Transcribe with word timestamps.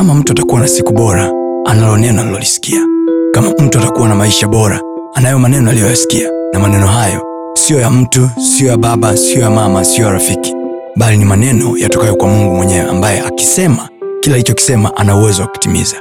kama 0.00 0.14
mtu 0.14 0.32
atakuwa 0.32 0.60
na 0.60 0.68
siku 0.68 0.92
bora, 0.92 1.32
analo 1.66 1.96
neno 1.96 2.20
alilolisikia. 2.22 2.80
Kama 3.34 3.50
mtu 3.50 3.78
atakuwa 3.78 4.08
na 4.08 4.14
maisha 4.14 4.48
bora, 4.48 4.80
anayo 5.14 5.38
maneno 5.38 5.70
aliyoyasikia, 5.70 6.30
na 6.52 6.58
maneno 6.58 6.86
hayo 6.86 7.22
siyo 7.54 7.80
ya 7.80 7.90
mtu, 7.90 8.30
siyo 8.56 8.70
ya 8.70 8.76
baba, 8.76 9.16
siyo 9.16 9.40
ya 9.40 9.50
mama, 9.50 9.84
siyo 9.84 10.06
ya 10.06 10.12
rafiki, 10.12 10.54
bali 10.96 11.16
ni 11.16 11.24
maneno 11.24 11.78
yatokayo 11.78 12.16
kwa 12.16 12.28
Mungu 12.28 12.54
mwenyewe, 12.56 12.90
ambaye 12.90 13.20
akisema 13.20 13.88
kila 14.20 14.34
alichokisema 14.34 14.96
ana 14.96 15.16
uwezo 15.16 15.42
wa 15.42 15.48
kutimiza. 15.48 15.96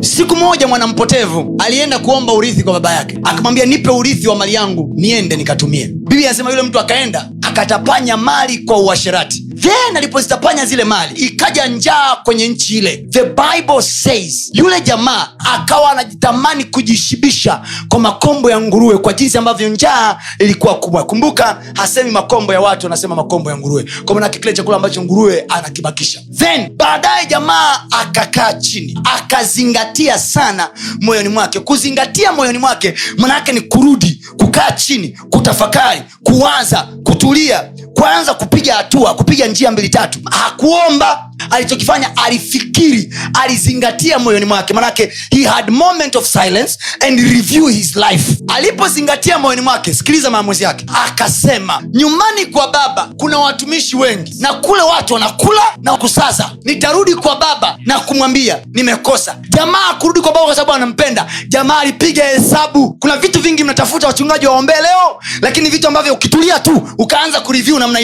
siku 0.00 0.36
moja 0.36 0.66
mwanampotevu 0.68 1.54
alienda 1.58 1.98
kuomba 1.98 2.32
urithi 2.32 2.62
kwa 2.62 2.72
baba 2.72 2.92
yake. 2.94 3.18
Akamwambia 3.24 3.66
nipe 3.66 3.90
urithi 3.90 4.28
wa 4.28 4.36
mali 4.36 4.54
yangu 4.54 4.92
niende 4.96 5.36
nikatumie. 5.36 5.86
Biblia 5.86 6.28
anasema 6.28 6.50
yule 6.50 6.62
mtu 6.62 6.78
akaenda 6.78 7.30
akatapanya 7.42 8.16
mali 8.16 8.58
kwa 8.58 8.78
uasherati 8.78 9.49
then 9.60 9.96
alipozitapanya 9.96 10.66
zile 10.66 10.84
mali 10.84 11.14
ikaja 11.20 11.66
njaa 11.66 12.16
kwenye 12.16 12.48
nchi 12.48 12.78
ile. 12.78 12.96
The 12.96 13.24
bible 13.24 13.82
says 13.82 14.50
yule 14.52 14.80
jamaa 14.80 15.28
akawa 15.52 15.90
anajitamani 15.90 16.64
kujishibisha 16.64 17.62
kwa 17.88 17.98
makombo 18.00 18.50
ya 18.50 18.60
nguruwe 18.60 18.98
kwa 18.98 19.12
jinsi 19.12 19.38
ambavyo 19.38 19.68
njaa 19.68 20.18
ilikuwa 20.38 20.74
kubwa. 20.74 21.04
Kumbuka 21.06 21.62
hasemi 21.74 22.10
makombo 22.10 22.52
ya 22.52 22.60
watu 22.60 22.86
anasema 22.86 23.14
makombo 23.16 23.50
ya 23.50 23.56
nguruwe. 23.56 23.84
Kwa 24.04 24.14
manake 24.14 24.38
kile 24.38 24.52
chakula 24.52 24.76
ambacho 24.76 25.02
nguruwe 25.02 25.44
anakibakisha. 25.48 26.20
Then 26.36 26.70
baadaye 26.76 27.26
jamaa 27.26 27.80
akakaa 27.90 28.52
chini 28.52 28.98
akazingatia 29.14 30.18
sana 30.18 30.68
moyoni 31.00 31.28
mwake. 31.28 31.60
Kuzingatia 31.60 32.32
moyoni 32.32 32.58
mwake 32.58 32.94
manaake 33.16 33.52
ni 33.52 33.60
kurudi 33.60 34.20
kukaa 34.38 34.70
chini 34.72 35.08
kutafakari 35.30 36.02
kuwaza 36.22 36.88
kutulia 37.04 37.70
kwanza 37.94 38.34
kupiga 38.34 38.74
hatua 38.74 39.14
kupiga 39.14 39.46
njia 39.50 39.70
mbili 39.70 39.88
tatu. 39.88 40.18
Hakuomba 40.30 41.29
alichokifanya 41.50 42.16
alifikiri 42.16 43.14
alizingatia 43.42 44.18
moyoni 44.18 44.44
mwake. 44.44 44.74
Manake 44.74 45.12
he 45.30 45.44
had 45.44 45.70
moment 45.72 46.16
of 46.16 46.26
silence 46.26 46.78
and 47.00 47.20
review 47.20 47.66
his 47.66 47.96
life. 47.96 48.36
Alipozingatia 48.48 49.38
moyoni 49.38 49.60
mwake 49.62 49.94
sikiliza 49.94 50.30
maamuzi 50.30 50.64
yake 50.64 50.86
akasema 51.04 51.82
nyumbani 51.92 52.46
kwa 52.46 52.68
baba 52.70 53.08
kuna 53.16 53.38
watumishi 53.38 53.96
wengi 53.96 54.34
na 54.38 54.52
kule 54.52 54.82
watu 54.82 55.14
wanakula 55.14 55.62
na 55.82 55.96
kusaza. 55.96 56.50
Nitarudi 56.64 57.14
kwa 57.14 57.36
baba 57.36 57.78
na 57.86 58.00
kumwambia 58.00 58.58
nimekosa. 58.72 59.36
Jamaa 59.48 59.94
kurudi 59.98 60.20
kwa 60.20 60.32
baba 60.32 60.46
kwa 60.46 60.54
sababu 60.54 60.72
anampenda. 60.72 61.26
Jamaa 61.48 61.78
alipiga 61.78 62.24
hesabu. 62.24 62.92
Kuna 63.00 63.16
vitu 63.16 63.40
vingi 63.40 63.64
mnatafuta 63.64 64.06
wachungaji 64.06 64.46
waombee 64.46 64.72
leo 64.82 65.20
lakini 65.42 65.70
vitu 65.70 65.88
ambavyo 65.88 66.14
ukitulia 66.14 66.58
tu 66.58 66.88
ukaanza 66.98 67.40
kureview 67.40 67.78
namna 67.78 68.00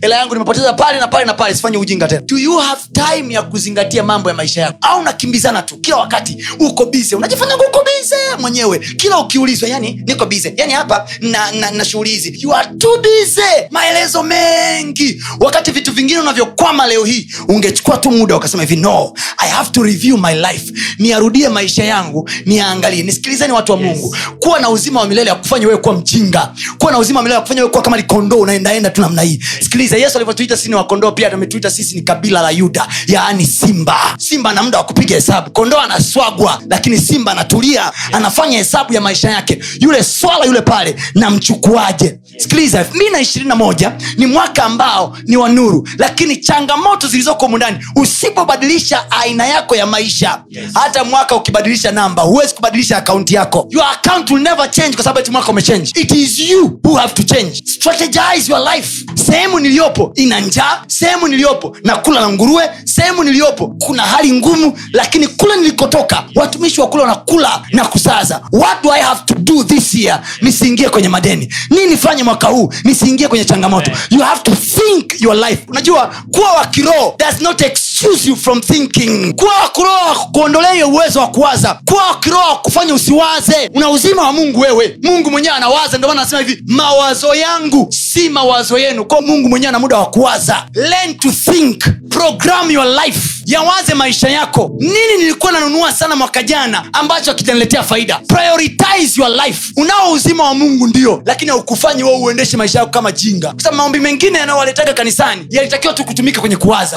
hela 0.00 0.16
yangu 0.16 0.34
nimepoteza 0.34 0.72
pale 0.72 1.00
na 1.00 1.08
pale 1.08 1.24
na 1.24 1.34
pale 1.34 1.54
sifanye 1.54 1.76
ujinga 1.76 2.08
tena 2.08 2.20
do 2.32 2.38
you 2.38 2.58
have 2.58 2.80
time 2.94 3.30
ya 3.34 3.42
kuzingatia 3.42 4.02
mambo 4.02 4.28
ya 4.28 4.34
maisha 4.34 4.60
yako? 4.60 4.78
Au 4.80 5.00
unakimbizana 5.00 5.62
tu 5.62 5.76
kila 5.78 5.96
wakati? 5.96 6.44
Uko 6.58 6.84
bize 6.86 7.16
unajifanya 7.16 7.56
uko 7.56 7.84
bize 7.84 8.16
mwenyewe. 8.40 8.78
Kila 8.78 9.18
ukiulizwa 9.18 9.68
yani 9.68 10.02
niko 10.06 10.26
bize 10.26 10.54
yani 10.56 10.72
hapa 10.72 11.08
na, 11.20 11.52
na, 11.52 11.70
na 11.70 11.84
shughuli 11.84 12.10
hizi. 12.10 12.36
You 12.40 12.54
are 12.54 12.68
too 12.78 12.98
bize 13.02 13.68
maelezo 13.70 14.22
mengi. 14.22 15.22
Wakati 15.40 15.70
vitu 15.70 15.92
vingine 15.92 16.20
unavyokwama 16.20 16.86
leo 16.86 17.04
hii 17.04 17.28
ungechukua 17.48 17.96
tu 17.96 18.10
muda 18.10 18.36
ukasema 18.36 18.62
hivi 18.62 18.76
no 18.76 19.12
i 19.38 19.50
have 19.50 19.70
to 19.70 19.82
review 19.82 20.16
my 20.16 20.34
life. 20.34 20.72
Niarudie 20.98 21.48
maisha 21.48 21.84
yangu 21.84 22.30
niyaangalie 22.46 23.02
nisikilizeni 23.02 23.52
watu 23.52 23.72
wa 23.72 23.78
yes. 23.78 23.86
mungu. 23.96 24.16
Kuwa 24.38 24.60
na 24.60 24.70
uzima 24.70 25.00
wa 25.00 25.06
milele 25.06 25.30
ya 25.30 25.34
kufanya 25.36 25.66
wewe 25.66 25.78
kuwa 25.80 25.94
mjinga. 25.94 26.52
Kuwa 26.78 26.92
na 26.92 26.98
uzima 26.98 27.18
wa 27.20 27.22
milele 27.22 27.34
ya 27.34 27.40
kufanya 27.40 27.60
wewe 27.60 27.70
kuwa 27.70 27.82
kama 27.82 27.96
likondoo 27.96 28.36
unaendaenda 28.38 28.90
tu 28.90 29.00
namna 29.00 29.22
hii. 29.22 29.40
Sikiliza 29.60 29.96
yesu 29.96 30.16
alivyotuita 30.18 30.56
sisi 30.56 30.68
ni 30.68 30.74
wakondoo 30.74 31.12
pia 31.12 31.32
ametuita 31.32 31.70
sisi 31.70 31.94
ni 31.94 32.02
kabila 32.22 32.42
la 32.42 32.50
yuda 32.50 32.86
yaani 33.06 33.46
simba. 33.46 33.96
Simba 34.18 34.50
ana 34.50 34.62
muda 34.62 34.78
wa 34.78 34.84
kupiga 34.84 35.14
hesabu. 35.14 35.50
Kondoo 35.50 35.78
anaswagwa 35.78 36.62
lakini 36.70 36.98
simba 36.98 37.32
anatulia 37.32 37.92
anafanya 38.12 38.58
hesabu 38.58 38.92
ya 38.94 39.00
maisha 39.00 39.30
yake. 39.30 39.58
Yule 39.80 40.04
swala 40.04 40.44
yule 40.44 40.60
pale 40.60 40.96
namchukuaje 41.14 42.18
sikiliza 42.36 42.78
elfu 42.78 42.94
mbili 42.94 43.10
na 43.10 43.20
ishirini 43.20 43.48
na 43.48 43.54
moja 43.56 43.92
ni 44.16 44.26
mwaka 44.26 44.64
ambao 44.64 45.18
ni 45.24 45.36
wa 45.36 45.48
nuru 45.48 45.88
lakini 45.98 46.36
changamoto 46.36 47.08
zilizoko 47.08 47.48
mundani 47.48 47.78
usipobadilisha 47.96 49.10
aina 49.10 49.46
yako 49.46 49.76
ya 49.76 49.86
maisha 49.86 50.42
yes. 50.50 50.70
hata 50.74 51.04
mwaka 51.04 51.36
ukibadilisha 51.36 51.92
namba 51.92 52.22
huwezi 52.22 52.54
kubadilisha 52.54 52.96
akaunti 52.96 53.34
yako. 53.34 53.66
Your 53.70 53.84
account 53.86 54.30
will 54.30 54.42
never 54.42 54.70
change 54.70 54.94
kwa 54.94 55.04
sababu 55.04 55.20
eti 55.20 55.30
mwaka 55.30 55.48
umechange. 55.48 55.90
It 56.00 56.10
is 56.12 56.38
you 56.38 56.80
who 56.84 56.94
have 56.94 57.14
to 57.14 57.22
change. 57.22 57.62
Strategize 57.66 58.52
your 58.52 58.74
life. 58.74 59.04
Sehemu 59.26 59.60
niliyopo 59.60 60.12
ina 60.14 60.40
njaa 60.40 60.82
sehemu 60.86 61.28
niliyopo 61.28 61.76
na 61.84 61.96
kula 61.96 62.20
na 62.20 62.28
nguruwe 62.28 62.70
sehemu 62.84 63.24
niliyopo 63.24 63.74
kuna 63.78 64.02
hali 64.02 64.32
ngumu 64.32 64.78
lakini 64.92 65.26
kule 65.26 65.56
nilikotoka 65.56 66.24
watumishi 66.34 66.80
wa 66.80 66.86
kule 66.88 67.02
wanakula 67.02 67.62
na 67.72 67.84
kusaza. 67.84 68.40
What 68.52 68.82
do 68.82 68.90
i 68.92 69.00
have 69.02 69.20
to 69.26 69.34
do 69.34 69.64
this 69.64 69.94
year? 69.94 70.20
Nisiingie 70.42 70.88
kwenye 70.88 71.08
madeni. 71.08 71.54
Nini 71.70 71.86
nifanye 71.86 72.22
mwaka 72.32 72.46
huu 72.48 72.72
nisiingie 72.84 73.28
kwenye 73.28 73.44
changamoto. 73.44 73.90
You 74.10 74.20
have 74.20 74.40
to 74.42 74.50
think 74.56 75.20
your 75.20 75.36
life. 75.36 75.62
Unajua 75.68 76.14
kuwa 76.32 76.52
wa 76.52 76.66
kiroho 76.66 77.14
does 77.18 77.40
not 77.40 77.60
excuse 77.62 78.28
you 78.28 78.36
from 78.36 78.60
thinking. 78.60 79.34
Kuwa 79.34 79.52
wa 79.54 79.68
kiroho 79.68 80.28
kuondolea 80.32 80.86
uwezo 80.86 81.20
wa 81.20 81.26
kuwaza. 81.26 81.78
Kuwa 81.88 82.06
wa 82.06 82.18
kiroho 82.18 82.56
kufanya 82.56 82.94
usiwaze. 82.94 83.70
Una 83.74 83.90
uzima 83.90 84.22
wa 84.22 84.32
mungu 84.32 84.60
wewe. 84.60 84.98
Mungu 85.02 85.30
mwenyewe 85.30 85.54
anawaza 85.54 85.96
ndio 85.98 86.08
maana 86.08 86.20
anasema 86.20 86.42
hivi 86.42 86.62
mawazo 86.66 87.34
yangu 87.34 87.88
si 87.90 88.28
mawazo 88.28 88.78
yenu. 88.78 89.04
Kwao 89.04 89.22
mungu 89.22 89.48
mwenyewe 89.48 89.68
ana 89.68 89.78
muda 89.78 89.96
wa 89.98 90.06
kuwaza. 90.06 90.66
Learn 90.74 91.14
to 91.18 91.30
think. 91.30 91.84
Program 92.10 92.70
your 92.70 92.86
life 93.04 93.41
yawaze 93.52 93.94
maisha 93.94 94.28
yako. 94.28 94.70
Nini 94.78 95.16
nilikuwa 95.18 95.52
nanunua 95.52 95.92
sana 95.92 96.16
mwaka 96.16 96.42
jana 96.42 96.84
ambacho 96.92 97.30
akitaniletea 97.30 97.82
faida? 97.82 98.20
Prioritize 98.28 99.20
your 99.22 99.30
life. 99.46 99.72
Unao 99.76 100.12
uzima 100.12 100.44
wa 100.44 100.54
mungu 100.54 100.86
ndio 100.86 101.22
lakini 101.26 101.50
haukufanyi 101.50 102.02
wo 102.02 102.16
uendeshe 102.20 102.56
maisha 102.56 102.78
yako 102.78 102.90
kama 102.90 103.12
jinga. 103.12 103.52
Kwa 103.52 103.60
sababu 103.62 103.76
maombi 103.76 104.00
mengine 104.00 104.38
yanayowaletaga 104.38 104.94
kanisani 104.94 105.46
yalitakiwa 105.50 105.94
tu 105.94 106.04
kutumika 106.04 106.40
kwenye 106.40 106.56
kuwaza. 106.56 106.96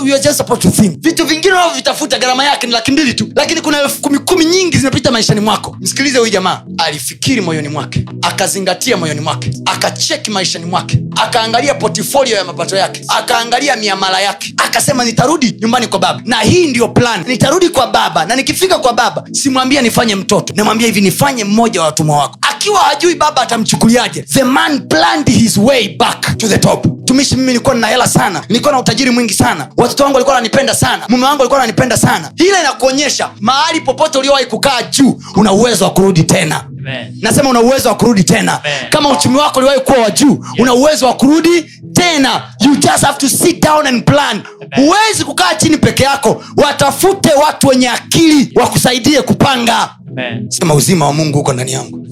Vitu 0.99 1.25
vingine 1.25 1.53
unavyovitafuta 1.53 2.19
gharama 2.19 2.43
yake 2.45 2.67
ni 2.67 2.73
laki 2.73 2.91
mbili 2.91 3.13
tu. 3.13 3.29
Lakini 3.35 3.61
kuna 3.61 3.81
elfu 3.81 4.01
kumi 4.01 4.19
kumi 4.19 4.45
nyingi 4.45 4.77
zimepita 4.77 5.11
maishani 5.11 5.39
mwako. 5.41 5.77
Msikilize 5.79 6.17
huyu 6.19 6.31
jamaa. 6.31 6.61
Alifikiri 6.77 7.41
moyoni 7.41 7.67
mwake. 7.67 8.05
Akazingatia 8.21 8.97
moyoni 8.97 9.19
mwake. 9.21 9.51
Akacheki 9.65 10.31
maishani 10.31 10.65
mwake. 10.65 10.99
Akaangalia 11.23 11.73
portfolio 11.73 12.35
ya 12.37 12.43
mapato 12.43 12.75
yake. 12.75 13.01
Akaangalia 13.07 13.75
miamala 13.75 14.21
yake. 14.21 14.53
Akasema 14.57 15.05
nitarudi 15.05 15.55
nyumbani 15.61 15.87
kwa 15.87 15.99
baba 15.99 16.21
na 16.25 16.39
hii 16.45 16.67
ndiyo 16.67 16.87
plan. 16.87 17.23
Nitarudi 17.27 17.69
kwa 17.69 17.87
baba 17.87 18.25
na 18.25 18.35
nikifika 18.35 18.77
kwa 18.79 18.93
baba 18.93 19.23
simwambia 19.31 19.81
nifanye 19.81 20.15
mtoto. 20.15 20.53
Namwambia 20.57 20.87
hivi 20.87 21.01
nifanye 21.01 21.43
mmoja 21.43 21.79
wa 21.79 21.85
watumwa 21.85 22.17
wako. 22.17 22.37
Akiwa 22.41 22.79
hajui 22.79 23.15
baba 23.15 23.41
atamchukuliaje 23.41 24.21
the 24.21 24.43
man 24.43 24.87
planned 24.87 25.29
his 25.29 25.57
way 25.57 25.97
back 25.97 26.37
to 26.37 26.47
the 26.47 26.57
top. 26.57 26.85
Tumishi 27.05 27.35
mimi 27.35 27.47
nilikuwa 27.47 27.75
nina 27.75 27.87
hela 27.87 28.07
sana. 28.07 28.41
Nilikuwa 28.49 28.71
na 28.73 28.79
utajiri 28.79 29.11
mwingi 29.11 29.33
sana. 29.33 29.67
Watoto 29.77 30.03
wangu 30.03 30.15
walikuwa 30.15 30.35
wananipenda 30.35 30.75
sana. 30.75 31.05
Mume 31.09 31.25
wangu 31.25 31.41
alikuwa 31.41 31.59
ananipenda 31.59 31.97
sana. 31.97 32.31
Ile 32.37 32.59
inakuonyesha 32.59 33.29
mahali 33.39 33.81
popote 33.81 34.17
uliowahi 34.17 34.45
kukaa 34.45 34.81
juu 34.83 35.19
una 35.35 35.51
uwezo 35.51 35.85
wa 35.85 35.91
kurudi 35.91 36.23
tena. 36.23 36.63
Amen. 36.79 37.15
nasema 37.21 37.49
una 37.49 37.59
uwezo 37.61 37.89
wa 37.89 37.95
kurudi 37.95 38.23
tena. 38.23 38.59
Amen. 38.63 38.89
kama 38.89 39.09
uchumi 39.09 39.37
wako 39.37 39.59
uliwahi 39.59 39.79
kuwa 39.79 39.97
wa 39.97 40.11
juu 40.11 40.45
una 40.59 40.73
uwezo 40.73 41.05
wa 41.05 41.13
kurudi 41.13 41.65
tena 41.93 42.41
you 42.65 42.75
just 42.75 43.03
have 43.05 43.17
to 43.17 43.29
sit 43.29 43.61
down 43.63 43.87
and 43.87 44.03
plan. 44.05 44.41
Huwezi 44.75 45.23
kukaa 45.25 45.55
chini 45.55 45.77
peke 45.77 46.03
yako. 46.03 46.43
Watafute 46.57 47.29
watu 47.33 47.67
wenye 47.67 47.89
akili 47.89 48.51
wakusaidie 48.55 49.21
kupanga. 49.21 49.95
Amen. 50.09 50.45
sema 50.51 50.73
uzima 50.73 51.05
wa 51.05 51.13
mungu 51.13 51.37
huko 51.37 51.53
ndani 51.53 51.71
yangu. 51.71 52.07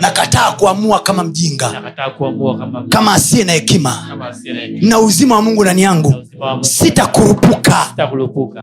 Nakataa 0.00 0.52
kuamua 0.52 1.00
kama 1.00 1.24
mjinga. 1.24 1.82
Kuamua 2.18 2.70
kama 2.88 3.12
asiye 3.14 3.44
na 3.44 3.52
hekima. 3.52 4.18
Na 4.80 4.98
uzima 5.00 5.34
wa 5.34 5.42
mungu 5.42 5.62
ndani 5.62 5.82
yangu. 5.82 6.14
Sitakurupuka. 6.60 7.86
Sitakurupuka. 7.90 8.62